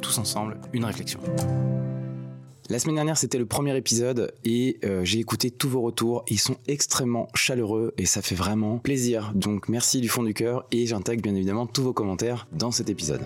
tous 0.00 0.18
ensemble 0.18 0.58
une 0.72 0.84
réflexion. 0.84 1.20
La 2.72 2.78
semaine 2.78 2.94
dernière, 2.94 3.18
c'était 3.18 3.38
le 3.38 3.44
premier 3.44 3.76
épisode 3.76 4.32
et 4.44 4.78
euh, 4.84 5.04
j'ai 5.04 5.18
écouté 5.18 5.50
tous 5.50 5.68
vos 5.68 5.82
retours. 5.82 6.24
Ils 6.28 6.38
sont 6.38 6.56
extrêmement 6.68 7.28
chaleureux 7.34 7.92
et 7.98 8.06
ça 8.06 8.22
fait 8.22 8.34
vraiment 8.34 8.78
plaisir. 8.78 9.32
Donc 9.34 9.68
merci 9.68 10.00
du 10.00 10.08
fond 10.08 10.22
du 10.22 10.32
cœur 10.32 10.64
et 10.70 10.86
j'intègre 10.86 11.22
bien 11.22 11.34
évidemment 11.34 11.66
tous 11.66 11.82
vos 11.82 11.92
commentaires 11.92 12.46
dans 12.52 12.70
cet 12.70 12.88
épisode. 12.88 13.20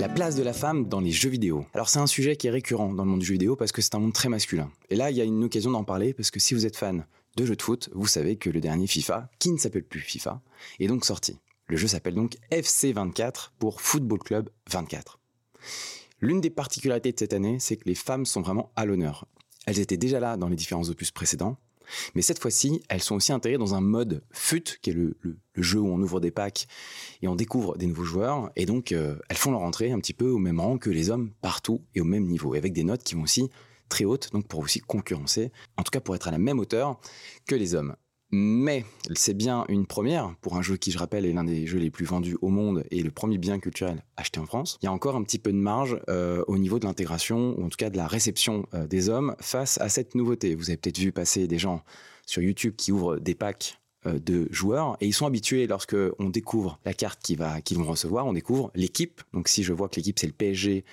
La 0.00 0.08
place 0.08 0.36
de 0.36 0.42
la 0.42 0.52
femme 0.52 0.88
dans 0.88 1.00
les 1.00 1.12
jeux 1.12 1.30
vidéo. 1.30 1.66
Alors 1.74 1.88
c'est 1.88 2.00
un 2.00 2.06
sujet 2.06 2.34
qui 2.34 2.46
est 2.46 2.50
récurrent 2.50 2.92
dans 2.92 3.04
le 3.04 3.10
monde 3.10 3.20
du 3.20 3.26
jeu 3.26 3.34
vidéo 3.34 3.54
parce 3.54 3.70
que 3.70 3.82
c'est 3.82 3.94
un 3.94 4.00
monde 4.00 4.14
très 4.14 4.28
masculin. 4.28 4.70
Et 4.90 4.96
là, 4.96 5.10
il 5.10 5.16
y 5.16 5.20
a 5.20 5.24
une 5.24 5.44
occasion 5.44 5.70
d'en 5.70 5.84
parler 5.84 6.12
parce 6.12 6.30
que 6.30 6.40
si 6.40 6.54
vous 6.54 6.66
êtes 6.66 6.76
fan 6.76 7.06
de 7.36 7.44
jeux 7.44 7.56
de 7.56 7.62
foot, 7.62 7.90
vous 7.92 8.06
savez 8.06 8.36
que 8.36 8.50
le 8.50 8.60
dernier 8.60 8.86
FIFA, 8.86 9.28
qui 9.38 9.50
ne 9.50 9.58
s'appelle 9.58 9.84
plus 9.84 10.00
FIFA, 10.00 10.40
est 10.80 10.86
donc 10.86 11.04
sorti. 11.04 11.38
Le 11.66 11.76
jeu 11.78 11.86
s'appelle 11.86 12.14
donc 12.14 12.36
FC24 12.52 13.50
pour 13.58 13.80
Football 13.80 14.18
Club 14.18 14.50
24. 14.70 15.18
L'une 16.20 16.42
des 16.42 16.50
particularités 16.50 17.12
de 17.12 17.18
cette 17.18 17.32
année, 17.32 17.58
c'est 17.58 17.76
que 17.76 17.88
les 17.88 17.94
femmes 17.94 18.26
sont 18.26 18.42
vraiment 18.42 18.70
à 18.76 18.84
l'honneur. 18.84 19.26
Elles 19.66 19.80
étaient 19.80 19.96
déjà 19.96 20.20
là 20.20 20.36
dans 20.36 20.48
les 20.48 20.56
différents 20.56 20.88
opus 20.90 21.10
précédents, 21.10 21.56
mais 22.14 22.20
cette 22.20 22.38
fois-ci, 22.38 22.82
elles 22.90 23.02
sont 23.02 23.14
aussi 23.14 23.32
intégrées 23.32 23.58
dans 23.58 23.74
un 23.74 23.80
mode 23.80 24.22
FUT, 24.30 24.78
qui 24.82 24.90
est 24.90 24.94
le, 24.94 25.16
jeu 25.56 25.80
où 25.80 25.88
on 25.88 26.00
ouvre 26.00 26.20
des 26.20 26.30
packs 26.30 26.66
et 27.22 27.28
on 27.28 27.34
découvre 27.34 27.78
des 27.78 27.86
nouveaux 27.86 28.04
joueurs, 28.04 28.50
et 28.56 28.66
donc 28.66 28.92
euh, 28.92 29.16
elles 29.30 29.36
font 29.36 29.52
leur 29.52 29.62
entrée 29.62 29.90
un 29.90 30.00
petit 30.00 30.14
peu 30.14 30.28
au 30.28 30.38
même 30.38 30.60
rang 30.60 30.76
que 30.76 30.90
les 30.90 31.08
hommes 31.08 31.30
partout 31.40 31.82
et 31.94 32.00
au 32.00 32.04
même 32.04 32.26
niveau, 32.26 32.54
avec 32.54 32.74
des 32.74 32.84
notes 32.84 33.04
qui 33.04 33.14
vont 33.14 33.22
aussi 33.22 33.48
très 33.88 34.04
hautes, 34.04 34.32
donc 34.32 34.46
pour 34.48 34.60
aussi 34.60 34.80
concurrencer, 34.80 35.50
en 35.78 35.82
tout 35.82 35.90
cas 35.90 36.00
pour 36.00 36.14
être 36.14 36.28
à 36.28 36.30
la 36.30 36.38
même 36.38 36.58
hauteur 36.58 37.00
que 37.46 37.54
les 37.54 37.74
hommes. 37.74 37.96
Mais 38.36 38.84
c'est 39.14 39.32
bien 39.32 39.64
une 39.68 39.86
première 39.86 40.34
pour 40.40 40.56
un 40.56 40.62
jeu 40.62 40.76
qui, 40.76 40.90
je 40.90 40.98
rappelle, 40.98 41.24
est 41.24 41.32
l'un 41.32 41.44
des 41.44 41.68
jeux 41.68 41.78
les 41.78 41.90
plus 41.90 42.04
vendus 42.04 42.36
au 42.42 42.48
monde 42.48 42.84
et 42.90 43.00
le 43.00 43.12
premier 43.12 43.38
bien 43.38 43.60
culturel 43.60 44.02
acheté 44.16 44.40
en 44.40 44.46
France. 44.46 44.76
Il 44.82 44.86
y 44.86 44.88
a 44.88 44.92
encore 44.92 45.14
un 45.14 45.22
petit 45.22 45.38
peu 45.38 45.52
de 45.52 45.56
marge 45.56 46.00
euh, 46.08 46.42
au 46.48 46.58
niveau 46.58 46.80
de 46.80 46.84
l'intégration, 46.84 47.54
ou 47.56 47.64
en 47.64 47.68
tout 47.68 47.76
cas 47.76 47.90
de 47.90 47.96
la 47.96 48.08
réception 48.08 48.66
euh, 48.74 48.88
des 48.88 49.08
hommes 49.08 49.36
face 49.38 49.80
à 49.80 49.88
cette 49.88 50.16
nouveauté. 50.16 50.56
Vous 50.56 50.70
avez 50.70 50.76
peut-être 50.76 50.98
vu 50.98 51.12
passer 51.12 51.46
des 51.46 51.58
gens 51.58 51.84
sur 52.26 52.42
YouTube 52.42 52.74
qui 52.76 52.90
ouvrent 52.90 53.18
des 53.20 53.36
packs 53.36 53.78
de 54.06 54.48
joueurs 54.50 54.96
et 55.00 55.06
ils 55.06 55.12
sont 55.12 55.26
habitués 55.26 55.66
lorsque 55.66 55.96
on 56.18 56.28
découvre 56.28 56.78
la 56.84 56.94
carte 56.94 57.20
qu'ils 57.22 57.78
vont 57.78 57.84
recevoir, 57.84 58.26
on 58.26 58.32
découvre 58.32 58.70
l'équipe. 58.74 59.22
Donc 59.32 59.48
si 59.48 59.62
je 59.62 59.72
vois 59.72 59.88
que 59.88 59.96
l'équipe 59.96 60.18
c'est 60.18 60.26
le 60.26 60.32
PSG 60.32 60.84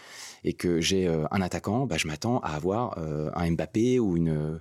et 0.43 0.53
que 0.53 0.81
j'ai 0.81 1.07
euh, 1.07 1.25
un 1.31 1.41
attaquant, 1.41 1.85
bah, 1.85 1.97
je 1.97 2.07
m'attends 2.07 2.39
à 2.39 2.49
avoir 2.49 2.97
euh, 2.97 3.29
un 3.35 3.51
Mbappé 3.51 3.99
ou 3.99 4.17
une, 4.17 4.59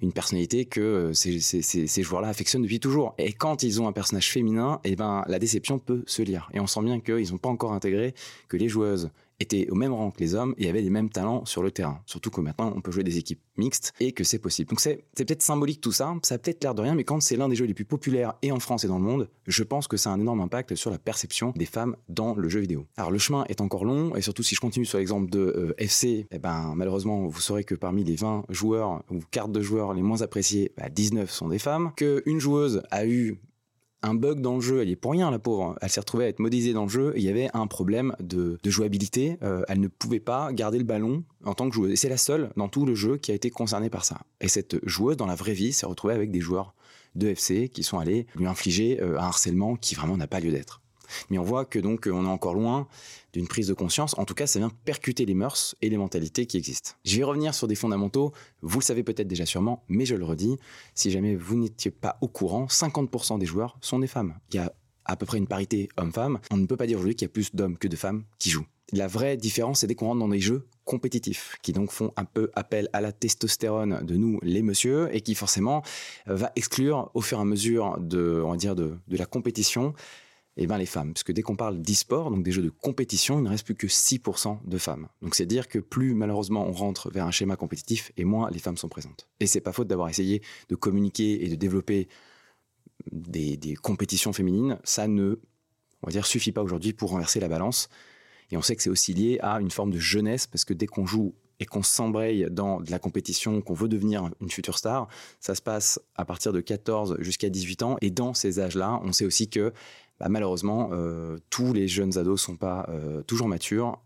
une 0.00 0.12
personnalité 0.12 0.66
que 0.66 0.80
euh, 0.80 1.12
ces, 1.14 1.40
ces, 1.40 1.62
ces 1.62 2.02
joueurs-là 2.02 2.28
affectionnent 2.28 2.62
depuis 2.62 2.80
toujours. 2.80 3.14
Et 3.18 3.32
quand 3.32 3.62
ils 3.62 3.80
ont 3.80 3.88
un 3.88 3.92
personnage 3.92 4.30
féminin, 4.30 4.80
et 4.84 4.92
eh 4.92 4.96
ben 4.96 5.24
la 5.26 5.38
déception 5.38 5.78
peut 5.78 6.04
se 6.06 6.22
lire. 6.22 6.50
Et 6.52 6.60
on 6.60 6.66
sent 6.66 6.82
bien 6.82 7.00
qu'ils 7.00 7.30
n'ont 7.30 7.38
pas 7.38 7.48
encore 7.48 7.72
intégré 7.72 8.14
que 8.48 8.56
les 8.56 8.68
joueuses 8.68 9.10
étaient 9.42 9.68
au 9.70 9.74
même 9.74 9.92
rang 9.92 10.10
que 10.10 10.20
les 10.20 10.34
hommes 10.34 10.54
et 10.58 10.68
avaient 10.68 10.82
les 10.82 10.90
mêmes 10.90 11.10
talents 11.10 11.44
sur 11.44 11.62
le 11.62 11.70
terrain. 11.70 12.00
Surtout 12.06 12.30
que 12.30 12.40
maintenant, 12.40 12.72
on 12.74 12.80
peut 12.80 12.90
jouer 12.90 13.04
des 13.04 13.18
équipes 13.18 13.40
mixtes 13.56 13.92
et 14.00 14.12
que 14.12 14.24
c'est 14.24 14.38
possible. 14.38 14.70
Donc 14.70 14.80
c'est 14.80 15.04
peut-être 15.16 15.42
symbolique 15.42 15.80
tout 15.80 15.92
ça, 15.92 16.14
ça 16.22 16.36
a 16.36 16.38
peut-être 16.38 16.62
l'air 16.62 16.74
de 16.74 16.82
rien, 16.82 16.94
mais 16.94 17.04
quand 17.04 17.20
c'est 17.20 17.36
l'un 17.36 17.48
des 17.48 17.56
jeux 17.56 17.66
les 17.66 17.74
plus 17.74 17.84
populaires 17.84 18.34
et 18.42 18.52
en 18.52 18.60
France 18.60 18.84
et 18.84 18.88
dans 18.88 18.98
le 18.98 19.04
monde, 19.04 19.28
je 19.46 19.62
pense 19.62 19.88
que 19.88 19.96
ça 19.96 20.10
a 20.10 20.12
un 20.14 20.20
énorme 20.20 20.40
impact 20.40 20.74
sur 20.74 20.90
la 20.90 20.98
perception 20.98 21.52
des 21.56 21.66
femmes 21.66 21.96
dans 22.08 22.34
le 22.34 22.48
jeu 22.48 22.60
vidéo. 22.60 22.86
Alors 22.96 23.10
le 23.10 23.18
chemin 23.18 23.44
est 23.48 23.60
encore 23.60 23.84
long 23.84 24.14
et 24.16 24.22
surtout 24.22 24.42
si 24.42 24.54
je 24.54 24.60
continue 24.60 24.86
sur 24.86 24.98
l'exemple 24.98 25.30
de 25.30 25.40
euh, 25.40 25.74
FC, 25.78 26.26
eh 26.30 26.38
ben, 26.38 26.72
malheureusement, 26.76 27.26
vous 27.26 27.40
saurez 27.40 27.64
que 27.64 27.74
parmi 27.74 28.04
les 28.04 28.16
20 28.16 28.44
joueurs 28.48 29.02
ou 29.10 29.20
cartes 29.30 29.52
de 29.52 29.60
joueurs 29.60 29.94
les 29.94 30.02
moins 30.02 30.22
appréciées, 30.22 30.72
19 30.90 31.24
bah, 31.24 31.30
sont 31.30 31.48
des 31.48 31.58
femmes. 31.58 31.92
Qu'une 31.96 32.38
joueuse 32.38 32.82
a 32.90 33.06
eu 33.06 33.40
un 34.02 34.14
bug 34.14 34.40
dans 34.40 34.56
le 34.56 34.60
jeu, 34.60 34.82
elle 34.82 34.90
est 34.90 34.96
pour 34.96 35.12
rien 35.12 35.30
la 35.30 35.38
pauvre, 35.38 35.76
elle 35.80 35.88
s'est 35.88 36.00
retrouvée 36.00 36.24
à 36.24 36.28
être 36.28 36.40
modélisée 36.40 36.72
dans 36.72 36.84
le 36.84 36.88
jeu, 36.88 37.12
il 37.16 37.22
y 37.22 37.28
avait 37.28 37.48
un 37.54 37.66
problème 37.66 38.14
de, 38.20 38.58
jouabilité, 38.64 39.38
euh, 39.42 39.62
elle 39.68 39.80
ne 39.80 39.88
pouvait 39.88 40.20
pas 40.20 40.52
garder 40.52 40.78
le 40.78 40.84
ballon 40.84 41.24
en 41.44 41.54
tant 41.54 41.68
que 41.68 41.74
joueuse. 41.74 41.92
Et 41.92 41.96
c'est 41.96 42.08
la 42.08 42.16
seule 42.16 42.50
dans 42.56 42.68
tout 42.68 42.84
le 42.84 42.94
jeu 42.94 43.16
qui 43.16 43.30
a 43.30 43.34
été 43.34 43.50
concernée 43.50 43.90
par 43.90 44.04
ça. 44.04 44.20
Et 44.40 44.48
cette 44.48 44.76
joueuse, 44.86 45.16
dans 45.16 45.26
la 45.26 45.34
vraie 45.34 45.54
vie, 45.54 45.72
s'est 45.72 45.86
retrouvée 45.86 46.14
avec 46.14 46.30
des 46.30 46.40
joueurs 46.40 46.74
de 47.14 47.28
FC 47.28 47.68
qui 47.68 47.82
sont 47.82 47.98
allés 47.98 48.26
lui 48.34 48.46
infliger 48.46 49.00
euh, 49.00 49.18
un 49.18 49.24
harcèlement 49.24 49.76
qui 49.76 49.94
vraiment 49.94 50.16
n'a 50.16 50.26
pas 50.26 50.40
lieu 50.40 50.50
d'être. 50.50 50.81
Mais 51.30 51.38
on 51.38 51.42
voit 51.42 51.64
que 51.64 51.78
donc 51.78 52.08
on 52.10 52.24
est 52.24 52.28
encore 52.28 52.54
loin 52.54 52.86
d'une 53.32 53.48
prise 53.48 53.68
de 53.68 53.74
conscience. 53.74 54.14
En 54.18 54.24
tout 54.24 54.34
cas, 54.34 54.46
ça 54.46 54.58
vient 54.58 54.70
percuter 54.84 55.24
les 55.24 55.34
mœurs 55.34 55.74
et 55.82 55.88
les 55.88 55.96
mentalités 55.96 56.46
qui 56.46 56.56
existent. 56.56 56.92
Je 57.04 57.16
vais 57.16 57.24
revenir 57.24 57.54
sur 57.54 57.66
des 57.66 57.74
fondamentaux. 57.74 58.32
Vous 58.60 58.80
le 58.80 58.84
savez 58.84 59.02
peut-être 59.02 59.28
déjà 59.28 59.46
sûrement, 59.46 59.84
mais 59.88 60.04
je 60.04 60.14
le 60.14 60.24
redis. 60.24 60.56
Si 60.94 61.10
jamais 61.10 61.34
vous 61.34 61.56
n'étiez 61.56 61.90
pas 61.90 62.18
au 62.20 62.28
courant, 62.28 62.66
50% 62.66 63.38
des 63.38 63.46
joueurs 63.46 63.78
sont 63.80 63.98
des 63.98 64.06
femmes. 64.06 64.34
Il 64.50 64.56
y 64.56 64.58
a 64.58 64.72
à 65.04 65.16
peu 65.16 65.26
près 65.26 65.38
une 65.38 65.46
parité 65.46 65.88
homme-femme. 65.96 66.38
On 66.50 66.56
ne 66.56 66.66
peut 66.66 66.76
pas 66.76 66.86
dire 66.86 66.98
aujourd'hui 66.98 67.16
qu'il 67.16 67.26
y 67.26 67.30
a 67.30 67.32
plus 67.32 67.54
d'hommes 67.54 67.78
que 67.78 67.88
de 67.88 67.96
femmes 67.96 68.24
qui 68.38 68.50
jouent. 68.50 68.66
La 68.92 69.06
vraie 69.06 69.36
différence, 69.38 69.80
c'est 69.80 69.86
dès 69.86 69.94
qu'on 69.94 70.06
rentre 70.06 70.20
dans 70.20 70.28
des 70.28 70.40
jeux 70.40 70.66
compétitifs, 70.84 71.56
qui 71.62 71.72
donc 71.72 71.90
font 71.90 72.12
un 72.16 72.24
peu 72.24 72.50
appel 72.54 72.88
à 72.92 73.00
la 73.00 73.10
testostérone 73.10 74.04
de 74.04 74.16
nous, 74.16 74.38
les 74.42 74.62
messieurs, 74.62 75.08
et 75.12 75.22
qui 75.22 75.34
forcément 75.34 75.82
va 76.26 76.52
exclure 76.56 77.10
au 77.14 77.22
fur 77.22 77.38
et 77.38 77.40
à 77.40 77.44
mesure 77.44 77.98
de, 77.98 78.42
on 78.44 78.50
va 78.50 78.56
dire, 78.56 78.74
de, 78.74 78.98
de 79.08 79.16
la 79.16 79.24
compétition, 79.24 79.94
eh 80.56 80.66
ben 80.66 80.76
les 80.76 80.86
femmes. 80.86 81.14
Parce 81.14 81.22
que 81.22 81.32
dès 81.32 81.42
qu'on 81.42 81.56
parle 81.56 81.80
d'e-sport, 81.80 82.30
donc 82.30 82.42
des 82.42 82.52
jeux 82.52 82.62
de 82.62 82.70
compétition, 82.70 83.38
il 83.38 83.44
ne 83.44 83.48
reste 83.48 83.64
plus 83.64 83.74
que 83.74 83.86
6% 83.86 84.58
de 84.64 84.78
femmes. 84.78 85.08
Donc 85.22 85.34
c'est 85.34 85.46
dire 85.46 85.68
que 85.68 85.78
plus 85.78 86.14
malheureusement 86.14 86.66
on 86.66 86.72
rentre 86.72 87.10
vers 87.10 87.26
un 87.26 87.30
schéma 87.30 87.56
compétitif 87.56 88.12
et 88.16 88.24
moins 88.24 88.50
les 88.50 88.58
femmes 88.58 88.76
sont 88.76 88.88
présentes. 88.88 89.28
Et 89.40 89.46
c'est 89.46 89.60
pas 89.60 89.72
faute 89.72 89.88
d'avoir 89.88 90.08
essayé 90.08 90.42
de 90.68 90.74
communiquer 90.74 91.44
et 91.44 91.48
de 91.48 91.54
développer 91.54 92.08
des, 93.10 93.74
compétitions 93.82 94.32
féminines. 94.32 94.78
Ça 94.84 95.08
ne, 95.08 95.40
on 96.02 96.06
va 96.06 96.12
dire, 96.12 96.26
suffit 96.26 96.52
pas 96.52 96.62
aujourd'hui 96.62 96.92
pour 96.92 97.10
renverser 97.10 97.40
la 97.40 97.48
balance. 97.48 97.88
Et 98.50 98.56
on 98.56 98.62
sait 98.62 98.76
que 98.76 98.82
c'est 98.82 98.90
aussi 98.90 99.14
lié 99.14 99.38
à 99.40 99.60
une 99.60 99.70
forme 99.70 99.90
de 99.90 99.98
jeunesse 99.98 100.46
parce 100.46 100.64
que 100.64 100.74
dès 100.74 100.86
qu'on 100.86 101.06
joue 101.06 101.34
et 101.58 101.64
qu'on 101.64 101.82
s'embraye 101.82 102.46
dans 102.50 102.80
de 102.80 102.90
la 102.90 102.98
compétition, 102.98 103.60
qu'on 103.62 103.74
veut 103.74 103.88
devenir 103.88 104.30
une 104.40 104.50
future 104.50 104.76
star, 104.76 105.08
ça 105.40 105.54
se 105.54 105.62
passe 105.62 106.00
à 106.16 106.24
partir 106.24 106.52
de 106.52 106.60
14 106.60 107.16
jusqu'à 107.20 107.48
18 107.48 107.82
ans. 107.82 107.96
Et 108.00 108.10
dans 108.10 108.34
ces 108.34 108.60
âges-là, 108.60 109.00
on 109.04 109.12
sait 109.12 109.24
aussi 109.24 109.48
que 109.48 109.72
bah, 110.22 110.28
malheureusement, 110.28 110.90
euh, 110.92 111.38
tous 111.50 111.72
les 111.72 111.88
jeunes 111.88 112.16
ados 112.16 112.40
sont 112.40 112.54
pas 112.54 112.86
euh, 112.90 113.22
toujours 113.22 113.48
matures 113.48 113.98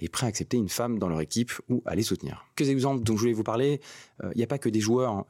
et 0.00 0.08
prêts 0.08 0.26
à 0.26 0.28
accepter 0.28 0.56
une 0.56 0.68
femme 0.68 0.98
dans 0.98 1.08
leur 1.08 1.20
équipe 1.20 1.52
ou 1.68 1.82
à 1.86 1.94
les 1.94 2.02
soutenir. 2.02 2.46
Quelques 2.56 2.70
exemples 2.70 3.02
dont 3.02 3.16
je 3.16 3.20
voulais 3.20 3.32
vous 3.32 3.44
parler, 3.44 3.80
euh, 4.22 4.30
il 4.34 4.38
n'y 4.38 4.44
a 4.44 4.46
pas 4.46 4.58
que 4.58 4.68
des 4.68 4.80
joueurs 4.80 5.26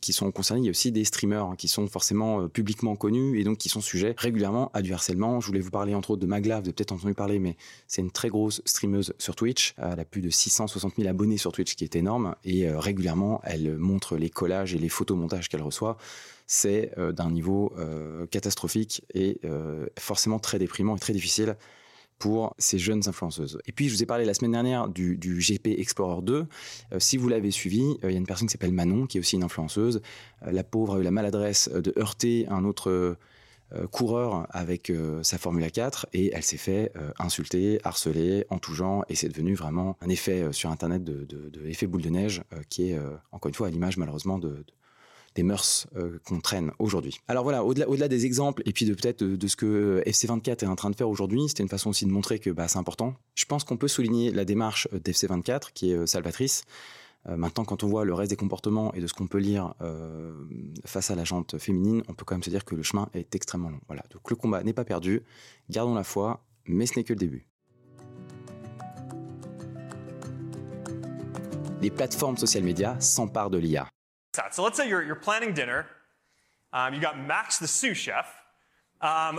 qui 0.00 0.12
sont 0.12 0.30
concernés, 0.32 0.62
il 0.62 0.64
y 0.66 0.68
a 0.68 0.70
aussi 0.70 0.92
des 0.92 1.04
streamers 1.04 1.44
hein, 1.44 1.54
qui 1.56 1.68
sont 1.68 1.86
forcément 1.86 2.48
publiquement 2.48 2.96
connus 2.96 3.40
et 3.40 3.44
donc 3.44 3.58
qui 3.58 3.68
sont 3.68 3.80
sujets 3.80 4.14
régulièrement 4.16 4.70
à 4.74 4.82
du 4.82 4.92
harcèlement. 4.92 5.40
Je 5.40 5.46
voulais 5.46 5.60
vous 5.60 5.70
parler 5.70 5.94
entre 5.94 6.10
autres 6.10 6.22
de 6.22 6.26
Maglav, 6.26 6.60
avez 6.60 6.72
peut-être 6.72 6.92
entendu 6.92 7.14
parler, 7.14 7.38
mais 7.38 7.56
c'est 7.86 8.02
une 8.02 8.10
très 8.10 8.28
grosse 8.28 8.62
streameuse 8.64 9.12
sur 9.18 9.36
Twitch. 9.36 9.74
Elle 9.78 10.00
a 10.00 10.04
plus 10.04 10.20
de 10.20 10.30
660 10.30 10.94
000 10.96 11.08
abonnés 11.08 11.36
sur 11.36 11.52
Twitch, 11.52 11.74
qui 11.74 11.84
est 11.84 11.96
énorme, 11.96 12.34
et 12.44 12.68
régulièrement, 12.68 13.40
elle 13.44 13.76
montre 13.76 14.16
les 14.16 14.30
collages 14.30 14.74
et 14.74 14.78
les 14.78 14.88
photomontages 14.88 15.48
qu'elle 15.48 15.62
reçoit 15.62 15.96
c'est 16.46 16.92
euh, 16.98 17.12
d'un 17.12 17.30
niveau 17.30 17.72
euh, 17.78 18.26
catastrophique 18.26 19.02
et 19.14 19.40
euh, 19.44 19.86
forcément 19.98 20.38
très 20.38 20.58
déprimant 20.58 20.96
et 20.96 21.00
très 21.00 21.12
difficile 21.12 21.56
pour 22.18 22.54
ces 22.58 22.78
jeunes 22.78 23.02
influenceuses. 23.06 23.58
Et 23.66 23.72
puis, 23.72 23.88
je 23.88 23.94
vous 23.94 24.02
ai 24.02 24.06
parlé 24.06 24.24
la 24.24 24.34
semaine 24.34 24.52
dernière 24.52 24.88
du, 24.88 25.18
GP 25.18 25.78
Explorer 25.78 26.22
2. 26.22 26.46
si 26.98 27.16
vous 27.16 27.28
l'avez 27.28 27.50
suivi, 27.50 27.96
il 28.02 28.10
y 28.10 28.14
a 28.14 28.18
une 28.18 28.26
personne 28.26 28.48
qui 28.48 28.52
s'appelle 28.52 28.72
Manon, 28.72 29.06
qui 29.06 29.18
est 29.18 29.20
aussi 29.20 29.36
une 29.36 29.44
influenceuse. 29.44 30.00
la 30.42 30.64
pauvre 30.64 30.96
a 30.96 31.00
eu 31.00 31.02
la 31.02 31.10
maladresse 31.10 31.68
de 31.68 31.92
heurter 31.98 32.46
un 32.48 32.64
autre 32.64 33.16
coureur 33.90 34.46
avec 34.50 34.92
sa 35.22 35.38
Formule 35.38 35.70
4 35.70 36.06
et 36.12 36.30
elle 36.32 36.42
s'est 36.42 36.56
fait 36.56 36.92
insulter, 37.18 37.80
harceler 37.84 38.46
en 38.50 38.58
tout 38.58 38.74
genre 38.74 39.04
et 39.08 39.16
c'est 39.16 39.28
devenu 39.28 39.54
vraiment 39.54 39.96
un 40.00 40.08
effet 40.08 40.52
sur 40.52 40.70
Internet 40.70 41.02
de, 41.02 41.24
de, 41.24 41.86
boule 41.86 42.02
de 42.02 42.10
neige 42.10 42.42
qui 42.68 42.90
est, 42.90 42.98
encore 43.32 43.48
une 43.48 43.54
fois, 43.54 43.66
à 43.66 43.70
l'image 43.70 43.96
malheureusement 43.96 44.38
de 44.38 44.64
des 45.34 45.42
mœurs 45.42 45.86
qu'on 46.24 46.40
traîne 46.40 46.70
aujourd'hui. 46.78 47.20
Alors 47.28 47.42
voilà, 47.42 47.64
au-delà, 47.64 48.08
des 48.08 48.26
exemples 48.26 48.62
et 48.66 48.72
puis 48.72 48.86
de 48.86 48.94
peut-être 48.94 49.24
de, 49.24 49.46
ce 49.46 49.56
que 49.56 50.02
FC24 50.06 50.64
est 50.64 50.66
en 50.66 50.76
train 50.76 50.90
de 50.90 50.96
faire 50.96 51.08
aujourd'hui, 51.08 51.48
c'était 51.48 51.62
une 51.62 51.68
façon 51.68 51.90
aussi 51.90 52.06
de 52.06 52.10
montrer 52.10 52.38
que 52.38 52.50
bah, 52.50 52.68
c'est 52.68 52.78
important. 52.78 53.14
Je 53.34 53.44
pense 53.44 53.64
qu'on 53.64 53.76
peut 53.76 53.88
souligner 53.88 54.30
la 54.30 54.44
démarche 54.44 54.88
d'FC24 54.92 55.72
qui 55.72 55.90
est 55.90 56.06
salvatrice. 56.06 56.64
Euh, 57.28 57.36
maintenant, 57.36 57.64
quand 57.64 57.82
on 57.82 57.88
voit 57.88 58.04
le 58.04 58.12
reste 58.14 58.30
des 58.30 58.36
comportements 58.36 58.92
et 58.94 59.00
de 59.00 59.06
ce 59.06 59.14
qu'on 59.14 59.26
peut 59.26 59.38
lire 59.38 59.74
euh, 59.80 60.32
face 60.84 61.10
à 61.10 61.14
la 61.14 61.24
jante 61.24 61.58
féminine, 61.58 62.02
on 62.08 62.14
peut 62.14 62.24
quand 62.24 62.34
même 62.34 62.42
se 62.42 62.50
dire 62.50 62.64
que 62.64 62.74
le 62.74 62.82
chemin 62.82 63.08
est 63.14 63.34
extrêmement 63.34 63.70
long. 63.70 63.80
Voilà, 63.86 64.04
donc 64.10 64.28
le 64.28 64.36
combat 64.36 64.62
n'est 64.62 64.74
pas 64.74 64.84
perdu, 64.84 65.22
gardons 65.70 65.94
la 65.94 66.04
foi, 66.04 66.44
mais 66.66 66.86
ce 66.86 66.98
n'est 66.98 67.04
que 67.04 67.12
le 67.12 67.18
début. 67.18 67.46
Les 71.80 71.90
plateformes 71.90 72.36
social 72.36 72.62
médias 72.62 72.98
s'emparent 73.00 73.50
de 73.50 73.58
l'IA. 73.58 73.93
So 74.52 74.64
let's 74.64 74.76
say 74.76 74.88
you're, 74.88 75.02
you're 75.02 75.20
planning 75.20 75.54
dinner. 75.54 75.86
You 76.92 77.00
got 77.00 77.18
Max, 77.18 77.58
the 77.58 77.68
sous 77.68 77.94
chef, 77.94 78.26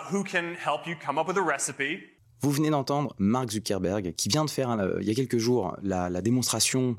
who 0.09 0.23
can 0.23 0.55
help 0.55 0.87
you 0.87 0.95
come 0.95 1.17
up 1.17 1.27
with 1.27 1.37
a 1.37 1.41
recipe. 1.41 2.03
Vous 2.41 2.51
venez 2.51 2.69
d'entendre 2.69 3.15
Mark 3.17 3.49
Zuckerberg 3.49 4.13
qui 4.15 4.29
vient 4.29 4.45
de 4.45 4.49
faire 4.49 4.77
il 5.01 5.07
y 5.07 5.11
a 5.11 5.15
quelques 5.15 5.37
jours 5.37 5.75
la, 5.81 6.09
démonstration 6.21 6.95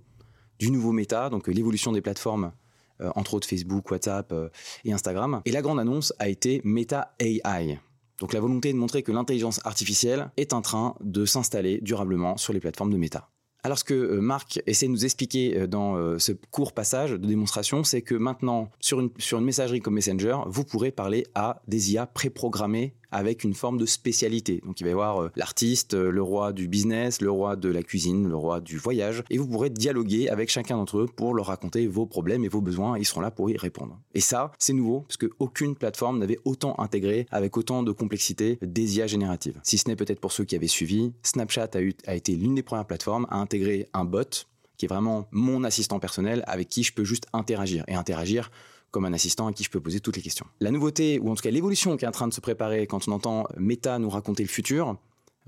du 0.59 0.71
nouveau 0.71 0.93
méta, 0.93 1.29
donc 1.29 1.49
euh, 1.49 1.53
l'évolution 1.53 1.93
des 1.93 2.01
plateformes, 2.01 2.53
euh, 3.01 3.11
entre 3.15 3.35
autres 3.35 3.47
Facebook, 3.47 3.91
WhatsApp 3.91 4.33
euh, 4.33 4.49
et 4.85 4.93
Instagram. 4.93 5.43
Et 5.45 5.53
la 5.53 5.63
grande 5.63 5.79
annonce 5.79 6.15
a 6.19 6.29
été 6.29 6.63
Meta 6.65 7.15
AI. 7.19 7.79
Donc 8.19 8.33
la 8.33 8.41
volonté 8.41 8.73
de 8.73 8.79
montrer 8.79 9.03
que 9.03 9.13
l'intelligence 9.13 9.61
artificielle 9.65 10.31
est 10.37 10.55
en 10.55 10.63
train 10.63 10.97
de 11.01 11.27
s'installer 11.27 11.81
durablement 11.83 12.39
sur 12.39 12.53
les 12.55 12.61
plateformes 12.61 12.91
de 12.91 12.97
Meta. 12.97 13.29
Alors 13.67 13.79
ce 13.79 13.83
que 13.83 14.21
Marc 14.21 14.63
essaie 14.69 14.87
de 14.87 14.93
nous 14.93 15.05
expliquer 15.05 15.67
dans 15.67 16.21
ce 16.21 16.31
court 16.53 16.73
passage 16.73 17.11
de 17.11 17.17
démonstration, 17.27 17.83
c'est 17.83 18.01
que 18.01 18.15
maintenant, 18.15 18.71
sur 18.79 19.01
une, 19.01 19.11
sur 19.19 19.41
une 19.41 19.45
messagerie 19.45 19.81
comme 19.81 19.95
Messenger, 19.95 20.37
vous 20.47 20.63
pourrez 20.63 20.93
parler 20.93 21.27
à 21.35 21.61
des 21.67 21.93
IA 21.93 22.07
préprogrammées 22.07 22.95
avec 23.11 23.45
une 23.45 23.55
forme 23.55 23.79
de 23.79 23.87
spécialité. 23.87 24.63
Donc 24.65 24.81
il 24.81 24.85
va 24.85 24.91
y 24.91 24.93
avoir 24.93 25.23
euh, 25.23 25.31
l'artiste, 25.37 25.95
euh, 25.95 26.11
le 26.11 26.23
roi 26.23 26.53
du 26.53 26.69
business, 26.69 27.21
le 27.21 27.31
roi 27.31 27.57
de 27.57 27.69
la 27.69 27.83
cuisine, 27.83 28.29
le 28.29 28.37
roi 28.37 28.61
du 28.61 28.79
voyage, 28.79 29.23
et 29.31 29.39
vous 29.39 29.47
pourrez 29.47 29.71
dialoguer 29.71 30.29
avec 30.29 30.51
chacun 30.51 30.77
d'entre 30.77 30.99
eux 30.99 31.07
pour 31.07 31.35
leur 31.35 31.47
raconter 31.47 31.87
vos 31.87 32.07
problèmes 32.07 32.45
et 32.45 32.49
vos 32.49 32.61
besoins, 32.61 32.97
et 32.97 33.01
ils 33.01 33.05
seront 33.05 33.21
là 33.21 33.31
pour 33.31 33.51
y 33.51 33.57
répondre. 33.57 33.99
Et 34.15 34.21
ça, 34.21 34.53
c'est 34.59 34.73
nouveau, 34.73 35.01
parce 35.01 35.17
qu'aucune 35.17 35.75
plateforme 35.75 36.19
n'avait 36.19 36.39
autant 36.45 36.75
intégré, 36.79 37.27
avec 37.31 37.57
autant 37.57 37.83
de 37.83 37.93
complexité, 37.93 38.59
des 38.63 38.97
IA 38.97 39.07
génératives. 39.07 39.61
Si 39.63 39.79
ce 39.79 39.89
n'est 39.89 39.97
peut-être 39.97 40.21
pour 40.21 40.33
ceux 40.33 40.45
qui 40.45 40.57
avaient 40.57 40.67
suivi, 40.67 41.13
Snapchat 41.23 41.71
a, 41.75 42.11
a 42.11 42.15
été 42.15 42.37
l'une 42.37 42.55
des 42.55 42.63
premières 42.63 42.87
plateformes 42.87 43.27
à 43.31 43.37
intégrer 43.37 43.89
un 43.93 44.05
bot, 44.05 44.47
qui 44.77 44.85
est 44.85 44.89
vraiment 44.89 45.27
mon 45.31 45.65
assistant 45.65 45.99
personnel, 45.99 46.45
avec 46.47 46.69
qui 46.69 46.83
je 46.83 46.93
peux 46.93 47.05
juste 47.05 47.27
interagir. 47.33 47.85
Et 47.89 47.95
interagir 47.95 48.51
comme 48.97 49.05
un 49.05 49.13
assistant 49.13 49.47
à 49.47 49.53
qui 49.53 49.63
je 49.63 49.69
peux 49.69 49.79
poser 49.79 50.01
toutes 50.01 50.17
les 50.17 50.23
questions. 50.23 50.47
La 50.59 50.71
nouveauté, 50.71 51.19
ou 51.19 51.31
en 51.31 51.35
tout 51.35 51.43
cas 51.43 51.51
l'évolution 51.51 51.99
qui 51.99 52.07
est 52.07 52.09
en 52.09 52.13
train 52.13 52.29
de 52.29 52.33
se 52.33 52.41
préparer 52.41 52.87
quand 52.87 53.07
on 53.09 53.13
entend 53.13 53.47
Meta 53.59 53.99
nous 53.99 54.09
raconter 54.09 54.43
le 54.43 54.49
futur, 54.49 54.97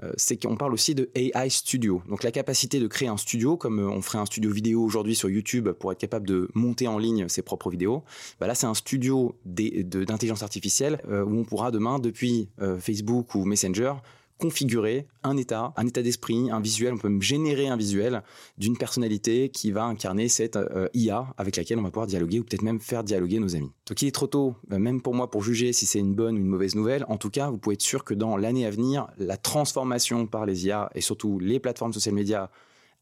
euh, 0.03 0.13
c'est 0.19 0.37
qu'on 0.37 0.59
parle 0.59 0.75
aussi 0.75 0.95
de 0.95 1.09
AI 1.15 1.49
Studio. 1.49 2.03
Donc 2.11 2.25
la 2.25 2.31
capacité 2.31 2.79
de 2.79 2.87
créer 2.87 3.09
un 3.09 3.17
studio, 3.17 3.57
comme 3.57 3.79
euh, 3.79 3.89
on 3.89 4.03
ferait 4.03 4.19
un 4.19 4.27
studio 4.27 4.51
vidéo 4.51 4.85
aujourd'hui 4.85 5.15
sur 5.15 5.31
YouTube 5.31 5.71
pour 5.71 5.91
être 5.93 5.99
capable 5.99 6.27
de 6.27 6.51
monter 6.53 6.89
en 6.89 6.99
ligne 6.99 7.27
ses 7.31 7.41
propres 7.41 7.71
vidéos. 7.71 8.05
Bah 8.39 8.47
là, 8.47 8.55
c'est 8.55 8.67
un 8.67 8.75
studio 8.75 9.35
d'intelligence 9.47 10.43
artificielle 10.43 11.01
euh, 11.09 11.25
où 11.25 11.39
on 11.39 11.45
pourra 11.45 11.71
demain, 11.71 11.99
depuis 11.99 12.51
Facebook 12.81 13.35
ou 13.35 13.47
Messenger, 13.47 13.95
configurer 14.39 15.07
un 15.23 15.37
état, 15.37 15.73
un 15.77 15.87
état 15.87 16.03
d'esprit, 16.03 16.51
un 16.51 16.61
visuel. 16.61 16.95
On 16.95 16.99
peut 16.99 17.09
même 17.09 17.23
générer 17.23 17.69
un 17.69 17.77
visuel 17.77 18.23
d'une 18.57 18.77
personnalité 18.77 19.49
qui 19.51 19.73
va 19.73 19.85
incarner 19.85 20.29
cette 20.29 20.57
euh, 20.57 20.89
IA 20.95 21.35
avec 21.37 21.57
laquelle 21.57 21.79
on 21.79 21.83
va 21.83 21.91
pouvoir 21.91 22.07
dialoguer 22.07 22.41
ou 22.41 22.45
peut-être 22.45 22.63
même 22.63 22.81
faire 22.81 23.05
dialoguer 23.05 23.41
nos 23.41 23.57
amis. 23.57 23.73
Donc 23.87 24.01
il 24.01 24.09
est 24.09 24.13
trop 24.13 24.27
tôt, 24.27 24.55
euh, 24.73 24.79
même 24.79 25.03
pour 25.03 25.15
moi, 25.15 25.31
pour 25.31 25.43
juger 25.43 25.73
si 25.73 25.87
c'est 25.87 25.99
une 25.99 26.15
bonne 26.15 26.37
ou 26.37 26.39
une 26.39 26.47
mauvaise 26.47 26.75
nouvelle. 26.75 27.05
En 27.09 27.17
tout 27.17 27.31
cas, 27.31 27.51
vous 27.51 27.59
pouvez 27.59 27.75
être 27.75 27.83
sûr 27.83 28.05
que 28.05 28.15
dans 28.15 28.37
l'année 28.37 28.65
à 28.65 28.71
venir, 28.71 29.09
la 29.19 29.37
transformation 29.37 30.27
par 30.27 30.47
les 30.47 30.67
IA 30.67 30.91
et 30.95 31.01
surtout 31.01 31.39
les 31.39 31.59
plateformes 31.59 31.93
social 31.93 32.15
médias 32.15 32.51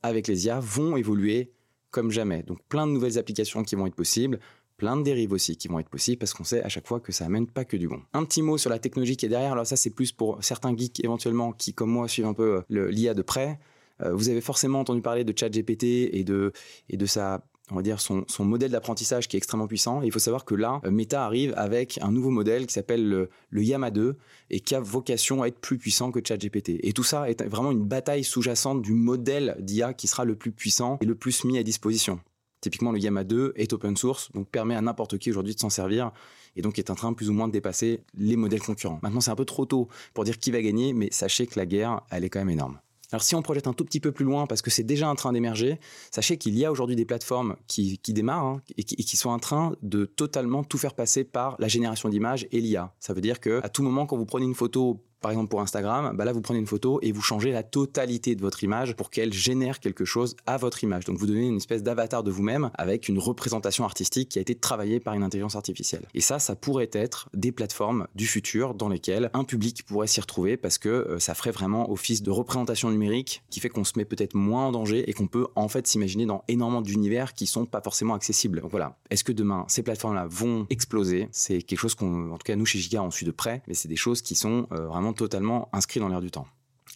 avec 0.02 0.28
les 0.28 0.46
IA 0.46 0.60
vont 0.60 0.96
évoluer 0.96 1.52
comme 1.90 2.10
jamais. 2.10 2.42
Donc 2.42 2.58
plein 2.68 2.86
de 2.86 2.92
nouvelles 2.92 3.18
applications 3.18 3.62
qui 3.62 3.74
vont 3.74 3.86
être 3.86 3.94
possibles, 3.94 4.38
plein 4.76 4.96
de 4.96 5.02
dérives 5.02 5.32
aussi 5.32 5.56
qui 5.56 5.68
vont 5.68 5.78
être 5.78 5.88
possibles 5.88 6.18
parce 6.18 6.34
qu'on 6.34 6.44
sait 6.44 6.62
à 6.62 6.68
chaque 6.68 6.86
fois 6.86 7.00
que 7.00 7.12
ça 7.12 7.24
amène 7.24 7.46
pas 7.46 7.64
que 7.64 7.76
du 7.76 7.88
bon. 7.88 8.00
Un 8.12 8.24
petit 8.24 8.42
mot 8.42 8.58
sur 8.58 8.70
la 8.70 8.78
technologie 8.78 9.16
qui 9.16 9.26
est 9.26 9.30
derrière. 9.30 9.52
Alors 9.52 9.66
ça, 9.66 9.76
c'est 9.76 9.90
plus 9.90 10.12
pour 10.12 10.38
certains 10.42 10.76
geeks 10.76 11.04
éventuellement 11.04 11.52
qui, 11.52 11.74
comme 11.74 11.90
moi, 11.90 12.08
suivent 12.08 12.26
un 12.26 12.34
peu 12.34 12.62
euh, 12.70 12.90
l'IA 12.90 13.14
de 13.14 13.22
près. 13.22 13.58
Euh, 14.02 14.12
vous 14.12 14.28
avez 14.28 14.40
forcément 14.40 14.80
entendu 14.80 15.00
parler 15.00 15.24
de 15.24 15.32
ChatGPT 15.36 15.84
et 16.12 16.24
de, 16.24 16.52
et 16.88 16.96
de 16.96 17.06
sa 17.06 17.42
on 17.70 17.74
va 17.74 17.82
dire 17.82 18.00
son, 18.00 18.24
modèle 18.40 18.70
d'apprentissage 18.70 19.26
qui 19.26 19.36
est 19.36 19.38
extrêmement 19.38 19.66
puissant. 19.66 20.00
Il 20.02 20.12
faut 20.12 20.20
savoir 20.20 20.44
que 20.44 20.54
là, 20.54 20.80
euh, 20.84 20.90
Meta 20.90 21.24
arrive 21.24 21.52
avec 21.56 21.98
un 22.00 22.12
nouveau 22.12 22.30
modèle 22.30 22.66
qui 22.66 22.72
s'appelle 22.72 23.08
le, 23.08 23.28
le, 23.50 23.64
Yama 23.64 23.90
2 23.90 24.16
et 24.50 24.60
qui 24.60 24.74
a 24.74 24.80
vocation 24.80 25.42
à 25.42 25.48
être 25.48 25.58
plus 25.58 25.78
puissant 25.78 26.12
que 26.12 26.20
ChatGPT. 26.24 26.78
Et 26.82 26.92
tout 26.92 27.02
ça 27.02 27.28
est 27.28 27.42
vraiment 27.44 27.72
une 27.72 27.84
bataille 27.84 28.22
sous-jacente 28.22 28.82
du 28.82 28.92
modèle 28.92 29.56
d'IA 29.58 29.94
qui 29.94 30.06
sera 30.06 30.24
le 30.24 30.36
plus 30.36 30.52
puissant 30.52 30.98
et 31.00 31.06
le 31.06 31.16
plus 31.16 31.44
mis 31.44 31.58
à 31.58 31.64
disposition. 31.64 32.20
Typiquement, 32.66 32.90
le 32.90 32.98
Yama 32.98 33.22
2 33.22 33.52
est 33.54 33.72
open 33.72 33.96
source, 33.96 34.32
donc 34.32 34.48
permet 34.48 34.74
à 34.74 34.80
n'importe 34.80 35.18
qui 35.18 35.30
aujourd'hui 35.30 35.54
de 35.54 35.60
s'en 35.60 35.70
servir 35.70 36.10
et 36.56 36.62
donc 36.62 36.80
est 36.80 36.90
en 36.90 36.96
train 36.96 37.12
plus 37.12 37.30
ou 37.30 37.32
moins 37.32 37.46
de 37.46 37.52
dépasser 37.52 38.00
les 38.14 38.34
modèles 38.34 38.60
concurrents. 38.60 38.98
Maintenant, 39.04 39.20
c'est 39.20 39.30
un 39.30 39.36
peu 39.36 39.44
trop 39.44 39.66
tôt 39.66 39.86
pour 40.14 40.24
dire 40.24 40.36
qui 40.36 40.50
va 40.50 40.60
gagner, 40.60 40.92
mais 40.92 41.06
sachez 41.12 41.46
que 41.46 41.56
la 41.60 41.64
guerre, 41.64 42.00
elle 42.10 42.24
est 42.24 42.28
quand 42.28 42.40
même 42.40 42.50
énorme. 42.50 42.80
Alors 43.12 43.22
si 43.22 43.36
on 43.36 43.42
projette 43.42 43.68
un 43.68 43.72
tout 43.72 43.84
petit 43.84 44.00
peu 44.00 44.10
plus 44.10 44.24
loin, 44.24 44.48
parce 44.48 44.62
que 44.62 44.70
c'est 44.70 44.82
déjà 44.82 45.08
en 45.08 45.14
train 45.14 45.32
d'émerger, 45.32 45.78
sachez 46.10 46.38
qu'il 46.38 46.58
y 46.58 46.64
a 46.64 46.72
aujourd'hui 46.72 46.96
des 46.96 47.04
plateformes 47.04 47.54
qui, 47.68 48.00
démarrent 48.08 48.46
hein, 48.46 48.62
et, 48.76 48.82
qui, 48.82 48.96
et, 48.96 49.04
qui, 49.04 49.16
sont 49.16 49.30
en 49.30 49.38
train 49.38 49.76
de 49.82 50.06
totalement 50.06 50.64
tout 50.64 50.76
faire 50.76 50.94
passer 50.94 51.22
par 51.22 51.54
la 51.60 51.68
génération 51.68 52.08
d'images 52.08 52.48
et 52.50 52.60
l'IA. 52.60 52.92
Ça 52.98 53.14
veut 53.14 53.20
dire 53.20 53.38
que 53.38 53.60
à 53.62 53.68
tout 53.68 53.84
moment, 53.84 54.06
quand 54.06 54.16
vous 54.16 54.26
prenez 54.26 54.44
une 54.44 54.56
photo 54.56 55.05
par 55.20 55.30
exemple 55.30 55.48
pour 55.48 55.60
Instagram, 55.60 56.16
bah 56.16 56.24
là 56.24 56.32
vous 56.32 56.40
prenez 56.40 56.58
une 56.58 56.66
photo 56.66 56.98
et 57.02 57.12
vous 57.12 57.22
changez 57.22 57.52
la 57.52 57.62
totalité 57.62 58.34
de 58.34 58.40
votre 58.40 58.62
image 58.64 58.94
pour 58.94 59.10
qu'elle 59.10 59.32
génère 59.32 59.80
quelque 59.80 60.04
chose 60.04 60.36
à 60.46 60.56
votre 60.56 60.84
image. 60.84 61.04
Donc 61.04 61.18
vous 61.18 61.26
donnez 61.26 61.46
une 61.46 61.56
espèce 61.56 61.82
d'avatar 61.82 62.22
de 62.22 62.30
vous-même 62.30 62.70
avec 62.74 63.08
une 63.08 63.18
représentation 63.18 63.84
artistique 63.84 64.28
qui 64.28 64.38
a 64.38 64.42
été 64.42 64.54
travaillée 64.54 65.00
par 65.00 65.14
une 65.14 65.22
intelligence 65.22 65.56
artificielle. 65.56 66.06
Et 66.14 66.20
ça, 66.20 66.38
ça 66.38 66.56
pourrait 66.56 66.90
être 66.92 67.28
des 67.34 67.52
plateformes 67.52 68.06
du 68.14 68.26
futur 68.26 68.74
dans 68.74 68.88
lesquelles 68.88 69.30
un 69.34 69.44
public 69.44 69.84
pourrait 69.84 70.06
s'y 70.06 70.20
retrouver 70.20 70.56
parce 70.56 70.78
que 70.78 70.88
euh, 70.88 71.18
ça 71.18 71.34
ferait 71.34 71.50
vraiment 71.50 71.90
office 71.90 72.22
de 72.22 72.30
représentation 72.30 72.90
numérique 72.90 73.42
qui 73.50 73.60
fait 73.60 73.68
qu'on 73.68 73.84
se 73.84 73.92
met 73.96 74.04
peut-être 74.04 74.34
moins 74.34 74.66
en 74.66 74.72
danger 74.72 75.08
et 75.08 75.12
qu'on 75.12 75.26
peut 75.26 75.46
en 75.54 75.68
fait 75.68 75.86
s'imaginer 75.86 76.26
dans 76.26 76.44
énormément 76.48 76.82
d'univers 76.82 77.34
qui 77.34 77.46
sont 77.46 77.66
pas 77.66 77.80
forcément 77.80 78.14
accessibles. 78.14 78.60
Donc 78.60 78.70
voilà, 78.70 78.96
est-ce 79.10 79.24
que 79.24 79.32
demain 79.32 79.64
ces 79.68 79.82
plateformes-là 79.82 80.26
vont 80.28 80.66
exploser? 80.70 81.28
C'est 81.32 81.62
quelque 81.62 81.78
chose 81.78 81.94
qu'on, 81.94 82.30
en 82.30 82.38
tout 82.38 82.44
cas 82.44 82.56
nous 82.56 82.66
chez 82.66 82.78
Giga, 82.78 83.02
on 83.02 83.10
suit 83.10 83.26
de 83.26 83.30
près, 83.30 83.62
mais 83.66 83.74
c'est 83.74 83.88
des 83.88 83.96
choses 83.96 84.22
qui 84.22 84.34
sont 84.34 84.66
euh, 84.72 84.86
vraiment 84.86 85.05
totalement 85.12 85.68
inscrit 85.72 86.00
dans 86.00 86.08
l'air 86.08 86.20
du 86.20 86.30
temps. 86.30 86.46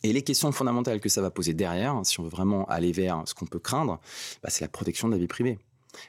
Et 0.02 0.12
les 0.12 0.22
questions 0.22 0.50
fondamentales 0.52 1.00
que 1.00 1.08
ça 1.08 1.20
va 1.20 1.30
poser 1.30 1.52
derrière, 1.52 2.00
si 2.04 2.20
on 2.20 2.22
veut 2.22 2.30
vraiment 2.30 2.64
aller 2.66 2.92
vers 2.92 3.22
ce 3.26 3.34
qu'on 3.34 3.46
peut 3.46 3.58
craindre, 3.58 4.00
bah, 4.42 4.48
c'est 4.50 4.62
la 4.62 4.68
protection 4.68 5.08
de 5.08 5.14
la 5.14 5.18
vie 5.18 5.26
privée. 5.26 5.58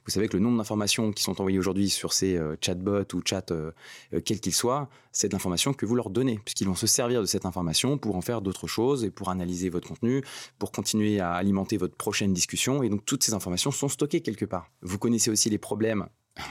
Vous 0.05 0.11
savez 0.11 0.27
que 0.27 0.37
le 0.37 0.43
nombre 0.43 0.57
d'informations 0.57 1.11
qui 1.11 1.23
sont 1.23 1.39
envoyées 1.41 1.59
aujourd'hui 1.59 1.89
sur 1.89 2.13
ces 2.13 2.37
euh, 2.37 2.55
chatbots 2.61 3.13
ou 3.13 3.21
chats, 3.25 3.43
euh, 3.51 3.71
euh, 4.13 4.21
quels 4.23 4.39
qu'ils 4.39 4.53
soient, 4.53 4.89
c'est 5.11 5.31
l'information 5.33 5.73
que 5.73 5.85
vous 5.85 5.95
leur 5.95 6.09
donnez, 6.09 6.39
puisqu'ils 6.45 6.67
vont 6.67 6.75
se 6.75 6.87
servir 6.87 7.21
de 7.21 7.25
cette 7.25 7.45
information 7.45 7.97
pour 7.97 8.15
en 8.15 8.21
faire 8.21 8.41
d'autres 8.41 8.67
choses 8.67 9.03
et 9.03 9.09
pour 9.09 9.29
analyser 9.29 9.69
votre 9.69 9.87
contenu, 9.87 10.23
pour 10.59 10.71
continuer 10.71 11.19
à 11.19 11.33
alimenter 11.33 11.77
votre 11.77 11.95
prochaine 11.95 12.33
discussion. 12.33 12.83
Et 12.83 12.89
donc 12.89 13.05
toutes 13.05 13.23
ces 13.23 13.33
informations 13.33 13.71
sont 13.71 13.89
stockées 13.89 14.21
quelque 14.21 14.45
part. 14.45 14.67
Vous 14.81 14.97
connaissez 14.97 15.31
aussi 15.31 15.49
les 15.49 15.57
problèmes 15.57 16.07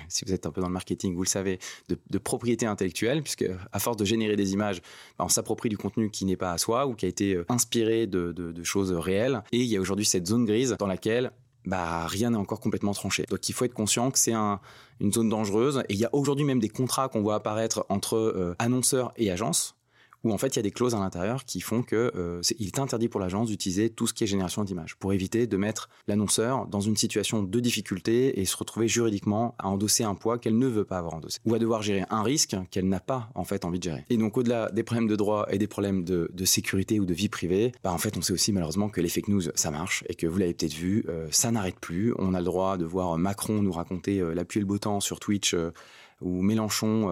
si 0.08 0.24
vous 0.24 0.32
êtes 0.32 0.46
un 0.46 0.50
peu 0.50 0.60
dans 0.60 0.68
le 0.68 0.72
marketing, 0.72 1.14
vous 1.14 1.22
le 1.22 1.28
savez, 1.28 1.58
de, 1.88 2.18
propriété 2.18 2.66
intellectuelle, 2.66 3.22
puisque 3.22 3.46
à 3.72 3.78
force 3.78 3.96
de 3.96 4.04
générer 4.04 4.36
des 4.36 4.52
images, 4.52 4.80
bah, 5.18 5.24
on 5.24 5.28
s'approprie 5.28 5.68
du 5.68 5.78
contenu 5.78 6.10
qui 6.10 6.24
n'est 6.24 6.36
pas 6.36 6.52
à 6.52 6.58
soi 6.58 6.86
ou 6.86 6.94
qui 6.94 7.06
a 7.06 7.08
été 7.08 7.34
euh, 7.34 7.44
inspiré 7.48 8.06
de, 8.06 8.52
choses 8.62 8.92
réelles. 8.92 9.42
Et 9.52 9.58
il 9.58 9.66
y 9.66 9.76
a 9.76 9.80
aujourd'hui 9.80 10.04
cette 10.04 10.26
zone 10.26 10.44
grise 10.44 10.76
dans 10.78 10.86
laquelle 10.86 11.32
bah, 11.64 12.06
rien 12.06 12.30
n'est 12.30 12.36
encore 12.36 12.60
complètement 12.60 12.92
tranché. 12.92 13.24
Donc 13.28 13.48
il 13.48 13.52
faut 13.52 13.64
être 13.64 13.74
conscient 13.74 14.10
que 14.10 14.18
c'est 14.18 14.32
une 14.34 15.12
zone 15.12 15.28
dangereuse. 15.28 15.82
Et 15.88 15.94
il 15.94 15.98
y 15.98 16.04
a 16.04 16.14
aujourd'hui 16.14 16.44
même 16.44 16.60
des 16.60 16.68
contrats 16.68 17.08
qu'on 17.08 17.22
voit 17.22 17.36
apparaître 17.36 17.86
entre 17.88 18.16
euh, 18.16 18.54
annonceurs 18.58 19.12
et 19.16 19.30
agences 19.30 19.76
où 20.24 20.32
en 20.32 20.38
fait 20.38 20.48
il 20.48 20.56
y 20.56 20.58
a 20.58 20.62
des 20.62 20.70
clauses 20.70 20.94
à 20.94 20.98
l'intérieur 20.98 21.44
qui 21.44 21.60
font 21.60 21.82
que 21.82 22.12
euh, 22.14 22.40
est, 22.40 22.56
il 22.58 22.70
interdit 22.80 23.08
pour 23.08 23.20
l'agence 23.20 23.48
d'utiliser 23.48 23.90
tout 23.90 24.06
ce 24.06 24.14
qui 24.14 24.24
est 24.24 24.26
génération 24.26 24.64
d'images 24.64 24.96
pour 24.96 25.12
éviter 25.12 25.46
de 25.46 25.56
mettre 25.56 25.88
l'annonceur 26.06 26.66
dans 26.66 26.80
une 26.80 26.96
situation 26.96 27.42
de 27.42 27.60
difficulté 27.60 28.40
et 28.40 28.44
se 28.44 28.56
retrouver 28.56 28.88
juridiquement 28.88 29.54
à 29.58 29.68
endosser 29.68 30.04
un 30.04 30.14
poids 30.14 30.38
qu'elle 30.38 30.58
ne 30.58 30.66
veut 30.66 30.84
pas 30.84 30.98
avoir 30.98 31.14
endossé 31.14 31.38
ou 31.44 31.54
à 31.54 31.58
devoir 31.58 31.82
gérer 31.82 32.04
un 32.10 32.22
risque 32.22 32.56
qu'elle 32.70 32.88
n'a 32.88 33.00
pas 33.00 33.30
en 33.34 33.44
fait 33.44 33.64
envie 33.64 33.78
de 33.78 33.84
gérer. 33.84 34.04
Et 34.10 34.16
donc 34.16 34.36
au-delà 34.36 34.70
des 34.70 34.82
problèmes 34.82 35.08
de 35.08 35.16
droit 35.16 35.46
et 35.50 35.58
des 35.58 35.66
problèmes 35.66 36.04
de, 36.04 36.28
sécurité 36.44 36.98
ou 36.98 37.04
de 37.04 37.14
vie 37.14 37.28
privée, 37.28 37.70
bah, 37.84 37.92
en 37.92 37.98
fait 37.98 38.16
on 38.16 38.22
sait 38.22 38.32
aussi 38.32 38.52
malheureusement 38.52 38.88
que 38.88 39.00
les 39.00 39.08
fake 39.08 39.28
news 39.28 39.42
ça 39.54 39.70
marche 39.70 40.02
et 40.08 40.14
que 40.14 40.26
vous 40.26 40.38
l'avez 40.38 40.54
peut-être 40.54 40.74
vu, 40.74 41.04
euh, 41.08 41.28
ça 41.30 41.50
n'arrête 41.52 41.78
plus. 41.78 42.12
On 42.18 42.34
a 42.34 42.38
le 42.38 42.44
droit 42.44 42.76
de 42.76 42.84
voir 42.84 43.16
Macron 43.18 43.62
nous 43.62 43.72
raconter 43.72 44.20
euh, 44.20 44.34
la 44.34 44.44
pluie 44.44 44.58
et 44.58 44.62
le 44.62 44.66
beau 44.66 44.78
temps 44.78 45.00
sur 45.00 45.20
Twitch 45.20 45.54
ou 46.20 46.42
Mélenchon 46.42 47.10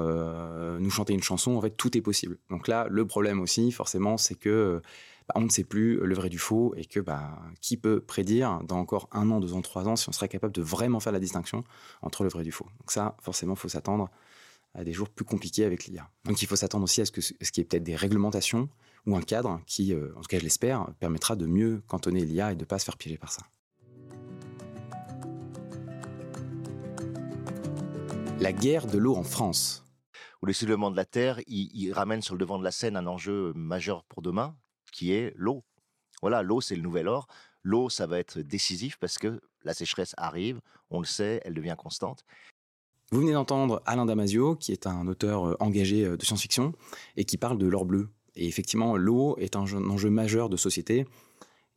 nous 0.80 0.90
chanter 0.90 1.12
une 1.12 1.22
chanson, 1.22 1.56
en 1.56 1.60
fait, 1.60 1.70
tout 1.70 1.96
est 1.96 2.00
possible. 2.02 2.38
Donc 2.50 2.68
là, 2.68 2.86
le 2.90 3.06
problème 3.06 3.40
aussi, 3.40 3.72
forcément, 3.72 4.16
c'est 4.16 4.34
que 4.34 4.82
bah, 5.28 5.34
on 5.36 5.42
ne 5.42 5.50
sait 5.50 5.64
plus 5.64 5.98
le 5.98 6.14
vrai 6.14 6.30
du 6.30 6.38
faux 6.38 6.74
et 6.76 6.86
que 6.86 7.00
bah, 7.00 7.38
qui 7.60 7.76
peut 7.76 8.00
prédire 8.00 8.60
dans 8.64 8.78
encore 8.78 9.08
un 9.12 9.30
an, 9.30 9.40
deux 9.40 9.52
ans, 9.52 9.60
trois 9.60 9.86
ans 9.86 9.94
si 9.94 10.08
on 10.08 10.12
serait 10.12 10.28
capable 10.28 10.54
de 10.54 10.62
vraiment 10.62 11.00
faire 11.00 11.12
la 11.12 11.20
distinction 11.20 11.64
entre 12.00 12.22
le 12.22 12.30
vrai 12.30 12.44
du 12.44 12.52
faux. 12.52 12.66
Donc 12.80 12.90
ça, 12.90 13.16
forcément, 13.20 13.54
faut 13.54 13.68
s'attendre 13.68 14.10
à 14.74 14.84
des 14.84 14.92
jours 14.92 15.10
plus 15.10 15.24
compliqués 15.26 15.64
avec 15.64 15.84
l'IA. 15.86 16.08
Donc 16.24 16.40
il 16.40 16.48
faut 16.48 16.56
s'attendre 16.56 16.84
aussi 16.84 17.02
à 17.02 17.04
ce 17.04 17.12
qu'il 17.12 17.24
y 17.56 17.60
ait 17.60 17.64
peut-être 17.64 17.82
des 17.82 17.96
réglementations 17.96 18.70
ou 19.06 19.16
un 19.16 19.22
cadre 19.22 19.60
qui, 19.66 19.92
euh, 19.92 20.12
en 20.16 20.20
tout 20.20 20.28
cas 20.28 20.38
je 20.38 20.44
l'espère, 20.44 20.86
permettra 20.98 21.36
de 21.36 21.46
mieux 21.46 21.82
cantonner 21.88 22.24
l'IA 22.24 22.52
et 22.52 22.54
de 22.54 22.60
ne 22.60 22.66
pas 22.66 22.78
se 22.78 22.86
faire 22.86 22.96
piéger 22.96 23.18
par 23.18 23.32
ça. 23.32 23.42
La 28.40 28.52
guerre 28.52 28.86
de 28.86 28.98
l'eau 28.98 29.16
en 29.16 29.24
France. 29.24 29.84
Où 30.40 30.46
le 30.46 30.52
soulèvement 30.52 30.92
de 30.92 30.96
la 30.96 31.04
Terre, 31.04 31.40
il, 31.48 31.92
ramène 31.92 32.22
sur 32.22 32.34
le 32.34 32.38
devant 32.38 32.56
de 32.58 32.62
la 32.62 32.70
scène 32.70 32.96
un 32.96 33.08
enjeu 33.08 33.52
majeur 33.56 34.04
pour 34.04 34.22
demain, 34.22 34.56
qui 34.92 35.12
est 35.12 35.32
l'eau. 35.34 35.64
Voilà, 36.20 36.42
l'eau, 36.42 36.60
c'est 36.60 36.76
le 36.76 36.82
nouvel 36.82 37.08
or. 37.08 37.26
L'eau, 37.64 37.88
ça 37.88 38.06
va 38.06 38.20
être 38.20 38.38
décisif 38.38 38.96
parce 39.00 39.18
que 39.18 39.40
la 39.64 39.74
sécheresse 39.74 40.14
arrive, 40.16 40.60
on 40.90 41.00
le 41.00 41.04
sait, 41.04 41.40
elle 41.44 41.54
devient 41.54 41.74
constante. 41.76 42.24
Vous 43.10 43.20
venez 43.20 43.32
d'entendre 43.32 43.82
Alain 43.86 44.06
Damasio, 44.06 44.54
qui 44.54 44.70
est 44.70 44.86
un 44.86 45.08
auteur 45.08 45.48
euh, 45.48 45.56
engagé 45.58 46.04
euh, 46.04 46.16
de 46.16 46.24
science-fiction 46.24 46.74
et 47.16 47.24
qui 47.24 47.38
parle 47.38 47.58
de 47.58 47.66
l'or 47.66 47.86
bleu. 47.86 48.08
Et 48.36 48.46
effectivement, 48.46 48.96
l'eau 48.96 49.36
est 49.38 49.56
un 49.56 49.62
enjeu 49.62 50.10
majeur 50.10 50.48
de 50.48 50.56
société. 50.56 51.06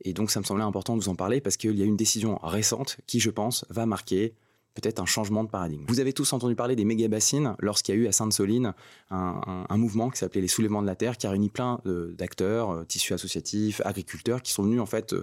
Et 0.01 0.13
donc, 0.13 0.29
ça 0.29 0.39
me 0.39 0.45
semblait 0.45 0.63
important 0.63 0.95
de 0.95 1.01
vous 1.01 1.09
en 1.09 1.15
parler 1.15 1.41
parce 1.41 1.57
qu'il 1.57 1.75
y 1.75 1.81
a 1.81 1.85
une 1.85 1.97
décision 1.97 2.37
récente 2.43 2.97
qui, 3.07 3.19
je 3.19 3.31
pense, 3.31 3.65
va 3.69 3.87
marquer 3.87 4.35
peut-être 4.73 4.99
un 4.99 5.05
changement 5.05 5.43
de 5.43 5.49
paradigme. 5.49 5.85
Vous 5.87 5.99
avez 5.99 6.13
tous 6.13 6.31
entendu 6.33 6.55
parler 6.55 6.75
des 6.75 6.85
méga-bassines 6.85 7.55
lorsqu'il 7.59 7.95
y 7.95 7.97
a 7.97 8.01
eu 8.01 8.07
à 8.07 8.11
Sainte-Soline 8.11 8.73
un, 9.09 9.77
mouvement 9.77 10.09
qui 10.09 10.19
s'appelait 10.19 10.41
les 10.41 10.47
soulèvements 10.47 10.81
de 10.81 10.87
la 10.87 10.95
Terre, 10.95 11.17
qui 11.17 11.27
a 11.27 11.31
réuni 11.31 11.49
plein 11.49 11.81
d'acteurs, 11.85 12.71
euh, 12.71 12.83
tissus 12.85 13.13
associatifs, 13.13 13.81
agriculteurs, 13.83 14.41
qui 14.41 14.51
sont 14.51 14.63
venus 14.63 14.79
en 14.79 14.85
fait 14.85 15.15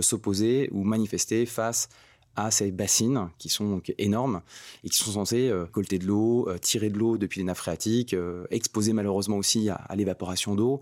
s'opposer 0.00 0.68
ou 0.72 0.84
manifester 0.84 1.46
face 1.46 1.88
à 2.36 2.50
ces 2.50 2.70
bassines 2.70 3.28
qui 3.38 3.48
sont 3.48 3.68
donc 3.68 3.94
énormes 3.98 4.42
et 4.82 4.88
qui 4.88 4.98
sont 4.98 5.12
censées 5.12 5.48
euh, 5.48 5.66
de 5.74 6.06
l'eau, 6.06 6.48
euh, 6.48 6.58
tirer 6.58 6.90
de 6.90 6.98
l'eau 6.98 7.16
depuis 7.16 7.40
les 7.40 7.44
nappes 7.44 7.58
phréatiques, 7.58 8.14
euh, 8.14 8.44
exposer 8.50 8.92
malheureusement 8.92 9.36
aussi 9.36 9.68
à, 9.68 9.86
l'évaporation 9.94 10.54
d'eau 10.54 10.80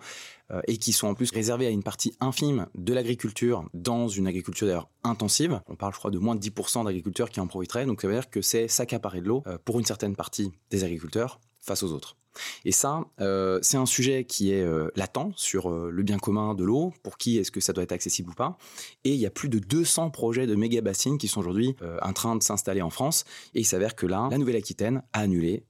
et 0.67 0.77
qui 0.77 0.93
sont 0.93 1.07
en 1.07 1.15
plus 1.15 1.31
réservées 1.31 1.67
à 1.67 1.71
une 1.71 1.83
partie 1.83 2.15
infime 2.21 2.67
de 2.75 2.93
l'agriculture 2.93 3.65
dans 3.73 4.09
une 4.09 4.27
agriculture 4.27 4.67
d'ailleurs 4.67 4.91
intensive. 5.03 5.63
On 5.67 5.77
parle 5.77 5.95
je 5.95 5.99
crois 5.99 6.11
de 6.11 6.19
moins 6.19 6.35
de 6.35 6.41
10% 6.41 6.85
d'agriculteurs 6.85 7.31
qui 7.31 7.41
en 7.41 7.47
profiteraient, 7.47 7.87
donc 7.87 8.03
ça 8.03 8.09
veut 8.09 8.13
dire 8.13 8.29
que 8.29 8.43
c'est 8.43 8.69
s'accaparer 8.69 9.23
de 9.23 9.29
l'eau 9.29 9.43
pour 9.65 9.79
une 9.79 9.87
certaine 9.87 10.15
partie 10.15 10.53
des 10.71 10.85
agriculteurs 10.85 11.41
face 11.63 11.83
aux 11.83 11.93
autres. 11.93 12.17
Et 12.65 12.73
ça, 12.73 13.05
euh, 13.21 13.59
c'est 13.63 13.77
un 13.77 13.87
sujet 13.87 14.25
qui 14.25 14.53
est 14.53 14.63
euh, 14.63 14.91
latent 14.97 15.33
sur 15.37 15.71
euh, 15.71 15.91
le 15.91 16.03
bien 16.03 16.19
commun 16.19 16.55
de 16.55 16.65
l'eau, 16.65 16.93
pour 17.03 17.19
qui 17.19 17.39
est-ce 17.39 17.51
que 17.51 17.61
ça 17.61 17.73
doit 17.73 17.85
être 17.85 17.93
accessible 17.93 18.31
ou 18.31 18.35
pas. 18.35 18.57
Et 19.05 19.11
il 19.11 19.21
y 19.21 19.27
a 19.27 19.31
plus 19.31 19.49
de 19.49 19.59
200 19.59 20.11
projets 20.11 20.47
de 20.47 20.55
méga 20.55 20.81
bassines 20.81 21.19
qui 21.19 21.29
sont 21.29 21.41
aujourd'hui 21.41 21.77
en 22.01 22.13
train 22.13 22.37
de 22.37 22.43
s'installer 22.43 22.83
en 22.83 22.91
France. 22.91 23.25
Et 23.55 23.61
il 23.61 23.67
s'avère 23.67 23.95
que 23.97 24.07
là, 24.07 24.29
la 24.31 24.39
Nouvelle-Aquitaine 24.39 25.03
a 25.13 25.21
annulé 25.21 25.65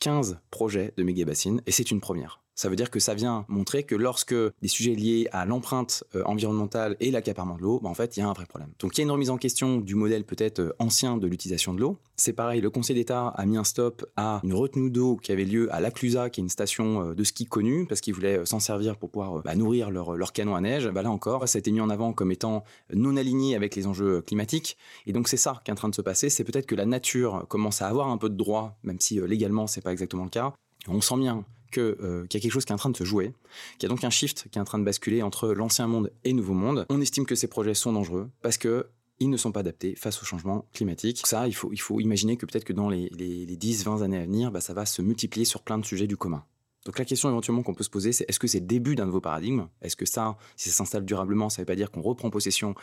15 0.00 0.38
projets 0.50 0.92
de 0.96 1.02
méga 1.02 1.24
bassines, 1.24 1.60
et 1.66 1.72
c'est 1.72 1.90
une 1.90 2.00
première. 2.00 2.40
Ça 2.58 2.68
veut 2.68 2.74
dire 2.74 2.90
que 2.90 2.98
ça 2.98 3.14
vient 3.14 3.44
montrer 3.46 3.84
que 3.84 3.94
lorsque 3.94 4.34
des 4.34 4.66
sujets 4.66 4.96
liés 4.96 5.28
à 5.30 5.46
l'empreinte 5.46 6.02
euh, 6.16 6.24
environnementale 6.24 6.96
et 6.98 7.12
l'accaparement 7.12 7.54
de 7.54 7.62
l'eau, 7.62 7.78
bah, 7.80 7.88
en 7.88 7.94
fait, 7.94 8.16
il 8.16 8.20
y 8.20 8.22
a 8.24 8.28
un 8.28 8.32
vrai 8.32 8.46
problème. 8.46 8.70
Donc 8.80 8.96
il 8.96 8.98
y 8.98 9.02
a 9.02 9.04
une 9.04 9.12
remise 9.12 9.30
en 9.30 9.36
question 9.36 9.76
du 9.76 9.94
modèle 9.94 10.24
peut-être 10.24 10.58
euh, 10.58 10.72
ancien 10.80 11.18
de 11.18 11.28
l'utilisation 11.28 11.72
de 11.72 11.80
l'eau. 11.80 11.98
C'est 12.16 12.32
pareil, 12.32 12.60
le 12.60 12.68
Conseil 12.68 12.96
d'État 12.96 13.28
a 13.28 13.46
mis 13.46 13.56
un 13.56 13.62
stop 13.62 14.04
à 14.16 14.40
une 14.42 14.54
retenue 14.54 14.90
d'eau 14.90 15.18
qui 15.22 15.30
avait 15.30 15.44
lieu 15.44 15.72
à 15.72 15.78
Laclusa, 15.78 16.30
qui 16.30 16.40
est 16.40 16.42
une 16.42 16.48
station 16.48 17.10
euh, 17.10 17.14
de 17.14 17.22
ski 17.22 17.46
connue, 17.46 17.86
parce 17.86 18.00
qu'ils 18.00 18.14
voulaient 18.14 18.44
s'en 18.44 18.58
servir 18.58 18.96
pour 18.96 19.10
pouvoir 19.10 19.40
bah, 19.44 19.54
nourrir 19.54 19.92
leur, 19.92 20.16
leur, 20.16 20.32
canon 20.32 20.56
à 20.56 20.60
neige. 20.60 20.88
Bah, 20.88 21.02
là 21.02 21.12
encore, 21.12 21.48
ça 21.48 21.58
a 21.58 21.60
été 21.60 21.70
mis 21.70 21.80
en 21.80 21.90
avant 21.90 22.12
comme 22.12 22.32
étant 22.32 22.64
non 22.92 23.16
aligné 23.16 23.54
avec 23.54 23.76
les 23.76 23.86
enjeux 23.86 24.20
climatiques. 24.20 24.76
Et 25.06 25.12
donc 25.12 25.28
c'est 25.28 25.36
ça 25.36 25.60
qui 25.64 25.70
est 25.70 25.72
en 25.74 25.76
train 25.76 25.90
de 25.90 25.94
se 25.94 26.02
passer. 26.02 26.28
C'est 26.28 26.42
peut-être 26.42 26.66
que 26.66 26.74
la 26.74 26.86
nature 26.86 27.46
commence 27.48 27.82
à 27.82 27.86
avoir 27.86 28.08
un 28.08 28.18
peu 28.18 28.28
de 28.28 28.36
droit, 28.36 28.76
même 28.82 28.98
si 28.98 29.20
légalement 29.20 29.68
c'est 29.68 29.80
pas 29.80 29.92
exactement 29.92 30.24
le 30.24 30.30
cas. 30.30 30.54
On 30.88 31.00
sent 31.00 31.18
bien 31.18 31.44
euh, 31.76 32.26
qu'il 32.26 32.38
y 32.38 32.40
a 32.40 32.42
quelque 32.42 32.52
chose 32.52 32.64
qui 32.64 32.72
est 32.72 32.74
en 32.74 32.78
train 32.78 32.90
de 32.90 32.96
se 32.96 33.04
jouer, 33.04 33.32
qu'il 33.78 33.82
y 33.82 33.86
a 33.86 33.88
donc 33.88 34.04
un 34.04 34.10
shift 34.10 34.48
qui 34.50 34.58
est 34.58 34.60
en 34.60 34.64
train 34.64 34.78
de 34.78 34.84
basculer 34.84 35.22
entre 35.22 35.48
l'ancien 35.48 35.86
monde 35.86 36.12
et 36.24 36.32
nouveau 36.32 36.54
monde. 36.54 36.86
On 36.88 37.00
estime 37.00 37.26
que 37.26 37.34
ces 37.34 37.48
projets 37.48 37.74
sont 37.74 37.92
dangereux 37.92 38.30
parce 38.42 38.58
que 38.58 38.86
ils 39.20 39.30
ne 39.30 39.36
sont 39.36 39.52
pas 39.52 39.60
adaptés 39.60 39.96
face 39.96 40.22
au 40.22 40.24
changement 40.24 40.66
climatique. 40.72 41.26
Ça, 41.26 41.48
il 41.48 41.54
faut, 41.54 42.00
imaginer 42.00 42.36
que 42.36 42.46
peut-être 42.46 42.64
que 42.64 42.72
dans 42.72 42.88
les, 42.88 43.08
les, 43.10 43.56
10-20 43.56 44.04
années 44.04 44.18
à 44.18 44.24
venir, 44.24 44.52
bah, 44.52 44.60
ça 44.60 44.74
va 44.74 44.86
se 44.86 45.02
multiplier 45.02 45.44
sur 45.44 45.62
plein 45.62 45.76
de 45.76 45.84
sujets 45.84 46.06
du 46.06 46.16
commun. 46.16 46.44
Donc 46.84 46.98
la 46.98 47.04
question 47.04 47.28
éventuellement 47.28 47.62
qu'on 47.62 47.74
peut 47.74 47.84
se 47.84 47.90
poser, 47.90 48.12
c'est 48.12 48.24
est-ce 48.28 48.38
que 48.38 48.46
c'est 48.46 48.60
le 48.60 48.66
début 48.66 48.94
d'un 48.94 49.06
nouveau 49.06 49.20
paradigme? 49.20 49.66
Est-ce 49.82 49.96
que 49.96 50.06
ça, 50.06 50.38
si 50.56 50.70
ça 50.70 50.76
s'installe 50.76 51.04
durablement, 51.04 51.50
ça 51.50 51.60
ne 51.60 51.64
veut 51.64 51.66
pas 51.66 51.74
dire 51.74 51.90
qu'on 51.90 52.00
reprend 52.00 52.30
possession 52.30 52.74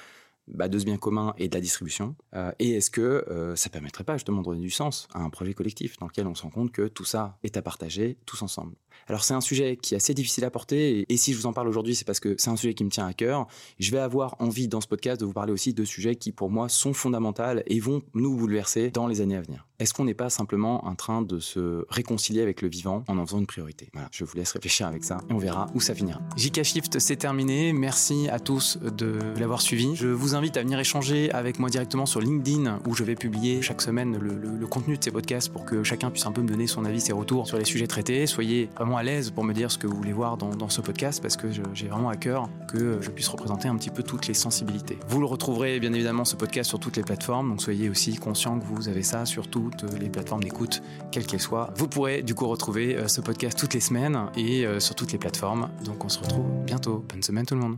bah, 0.47 0.67
de 0.67 0.77
ce 0.77 0.85
bien 0.85 0.97
commun 0.97 1.33
et 1.37 1.47
de 1.47 1.55
la 1.55 1.61
distribution 1.61 2.15
euh, 2.35 2.51
Et 2.59 2.75
est-ce 2.75 2.91
que 2.91 3.01
euh, 3.01 3.55
ça 3.55 3.69
permettrait 3.69 4.03
pas 4.03 4.13
justement 4.13 4.41
de 4.41 4.45
donner 4.45 4.61
du 4.61 4.69
sens 4.69 5.07
à 5.13 5.19
un 5.19 5.29
projet 5.29 5.53
collectif 5.53 5.97
dans 5.97 6.07
lequel 6.07 6.27
on 6.27 6.35
se 6.35 6.43
rend 6.43 6.49
compte 6.49 6.71
que 6.71 6.87
tout 6.87 7.05
ça 7.05 7.37
est 7.43 7.57
à 7.57 7.61
partager 7.61 8.17
tous 8.25 8.41
ensemble? 8.41 8.75
Alors 9.07 9.23
c'est 9.23 9.33
un 9.33 9.41
sujet 9.41 9.77
qui 9.77 9.93
est 9.93 9.97
assez 9.97 10.13
difficile 10.13 10.45
à 10.45 10.49
porter 10.49 11.05
et, 11.07 11.17
si 11.17 11.33
je 11.33 11.37
vous 11.37 11.45
en 11.45 11.53
parle 11.53 11.67
aujourd'hui, 11.67 11.95
c'est 11.95 12.05
parce 12.05 12.19
que 12.19 12.35
c'est 12.37 12.49
un 12.49 12.55
sujet 12.55 12.73
qui 12.73 12.83
me 12.83 12.89
tient 12.89 13.07
à 13.07 13.13
cœur. 13.13 13.47
Je 13.79 13.91
vais 13.91 13.99
avoir 13.99 14.35
envie 14.39 14.67
dans 14.67 14.81
ce 14.81 14.87
podcast 14.87 15.19
de 15.21 15.25
vous 15.25 15.33
parler 15.33 15.51
aussi 15.51 15.73
de 15.73 15.85
sujets 15.85 16.15
qui 16.15 16.31
pour 16.31 16.49
moi 16.49 16.69
sont 16.69 16.93
fondamentaux 16.93 17.43
et 17.65 17.79
vont 17.79 18.01
nous 18.13 18.35
bouleverser 18.35 18.91
dans 18.91 19.07
les 19.07 19.21
années 19.21 19.35
à 19.35 19.41
venir. 19.41 19.65
Est-ce 19.77 19.93
qu'on 19.93 20.05
n'est 20.05 20.13
pas 20.13 20.29
simplement 20.29 20.85
en 20.85 20.95
train 20.95 21.21
de 21.21 21.39
se 21.39 21.85
réconcilier 21.89 22.41
avec 22.41 22.61
le 22.61 22.69
vivant 22.69 23.03
en 23.09 23.17
en 23.17 23.25
faisant 23.25 23.39
une 23.39 23.45
priorité? 23.45 23.89
Voilà, 23.93 24.07
je 24.11 24.23
vous 24.23 24.35
laisse 24.37 24.51
réfléchir 24.51 24.87
avec 24.87 25.03
ça 25.03 25.17
et 25.29 25.33
on 25.33 25.37
verra 25.37 25.67
où 25.73 25.81
ça 25.81 25.93
finira. 25.93 26.21
JK 26.37 26.63
Shift, 26.63 26.99
c'est 26.99 27.17
terminé. 27.17 27.73
Merci 27.73 28.29
à 28.29 28.39
tous 28.39 28.77
de 28.77 29.19
l'avoir 29.37 29.61
suivi. 29.61 29.95
Je 29.95 30.07
vous 30.07 30.33
invite 30.33 30.55
à 30.55 30.61
venir 30.61 30.79
échanger 30.79 31.29
avec 31.31 31.59
moi 31.59 31.69
directement 31.69 32.05
sur 32.05 32.21
LinkedIn 32.21 32.79
où 32.87 32.95
je 32.95 33.03
vais 33.03 33.15
publier 33.15 33.61
chaque 33.61 33.81
semaine 33.81 34.17
le, 34.17 34.35
le 34.35 34.67
contenu 34.67 34.97
de 34.97 35.03
ces 35.03 35.11
podcasts 35.11 35.49
pour 35.49 35.65
que 35.65 35.83
chacun 35.83 36.09
puisse 36.09 36.25
un 36.25 36.31
peu 36.31 36.41
me 36.41 36.47
donner 36.47 36.67
son 36.67 36.85
avis, 36.85 37.01
ses 37.01 37.13
retours 37.13 37.47
sur 37.47 37.57
les 37.57 37.65
sujets 37.65 37.87
traités. 37.87 38.27
Soyez 38.27 38.69
à 38.93 39.03
l'aise 39.03 39.31
pour 39.31 39.43
me 39.43 39.53
dire 39.53 39.71
ce 39.71 39.77
que 39.77 39.87
vous 39.87 39.95
voulez 39.95 40.13
voir 40.13 40.37
dans, 40.37 40.69
ce 40.69 40.81
podcast 40.81 41.21
parce 41.21 41.37
que 41.37 41.47
j'ai 41.51 41.87
vraiment 41.87 42.09
à 42.09 42.15
cœur 42.15 42.49
que 42.67 43.01
je 43.01 43.09
puisse 43.09 43.27
représenter 43.27 43.67
un 43.67 43.75
petit 43.75 43.89
peu 43.89 44.03
toutes 44.03 44.27
les 44.27 44.33
sensibilités. 44.33 44.97
Vous 45.07 45.19
le 45.19 45.25
retrouverez 45.25 45.79
bien 45.79 45.93
évidemment 45.93 46.25
ce 46.25 46.35
podcast 46.35 46.69
sur 46.69 46.79
toutes 46.79 46.97
les 46.97 47.03
plateformes, 47.03 47.49
donc 47.49 47.61
soyez 47.61 47.89
aussi 47.89 48.15
conscient 48.15 48.59
que 48.59 48.65
vous 48.65 48.89
avez 48.89 49.03
ça 49.03 49.25
sur 49.25 49.47
toutes 49.47 49.83
les 49.99 50.09
plateformes 50.09 50.43
d'écoute, 50.43 50.81
quelles 51.11 51.25
qu'elles 51.25 51.41
soient. 51.41 51.73
Vous 51.77 51.87
pourrez 51.87 52.21
du 52.21 52.35
coup 52.35 52.47
retrouver 52.47 52.95
euh, 52.95 53.07
ce 53.07 53.21
podcast 53.21 53.57
toutes 53.57 53.73
les 53.73 53.79
semaines 53.79 54.29
et 54.35 54.65
euh, 54.65 54.79
sur 54.79 54.95
toutes 54.95 55.11
les 55.11 55.17
plateformes. 55.17 55.69
Donc 55.83 56.05
on 56.05 56.09
se 56.09 56.19
retrouve 56.19 56.45
bientôt. 56.65 57.03
Bonne 57.09 57.23
semaine 57.23 57.45
tout 57.45 57.55
le 57.55 57.61
monde. 57.61 57.77